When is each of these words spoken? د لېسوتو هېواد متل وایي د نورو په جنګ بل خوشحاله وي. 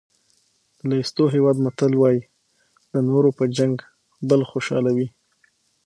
د 0.77 0.79
لېسوتو 0.89 1.23
هېواد 1.35 1.55
متل 1.65 1.93
وایي 2.01 2.21
د 2.91 2.93
نورو 3.07 3.29
په 3.37 3.43
جنګ 3.57 3.75
بل 4.29 4.41
خوشحاله 4.49 4.91
وي. 4.97 5.07